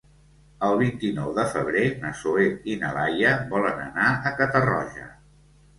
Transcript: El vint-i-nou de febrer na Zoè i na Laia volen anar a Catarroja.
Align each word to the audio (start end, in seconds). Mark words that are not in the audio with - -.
El 0.67 0.77
vint-i-nou 0.79 1.35
de 1.35 1.45
febrer 1.51 1.85
na 2.05 2.15
Zoè 2.23 2.49
i 2.73 2.81
na 2.87 2.91
Laia 2.99 3.35
volen 3.55 3.87
anar 3.87 4.13
a 4.31 4.35
Catarroja. 4.43 5.09